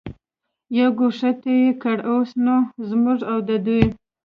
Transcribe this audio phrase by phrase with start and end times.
[0.77, 2.55] یوې ګوښې ته یې کړ، اوس نو
[2.89, 3.83] زموږ او د دوی.